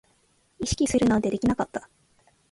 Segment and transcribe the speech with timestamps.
[0.57, 1.87] 意識するなんてできなかった